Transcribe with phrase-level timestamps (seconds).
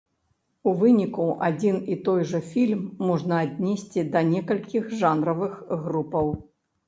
[0.69, 5.53] У выніку адзін і той жа фільм можна аднесці да некалькіх жанравых
[5.85, 6.33] групаў.